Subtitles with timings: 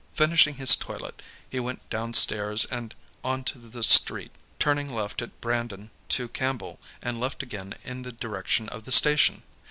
[0.13, 6.27] Finishing his toilet, he went downstairs and onto the street, turning left at Brandon to
[6.27, 9.43] Campbell, and left again in the direction of the station.